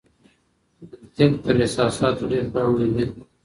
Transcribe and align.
منطق 0.79 1.31
تر 1.43 1.55
احساساتو 1.65 2.23
ډېر 2.31 2.45
پياوړی 2.53 2.89
دی. 2.95 3.05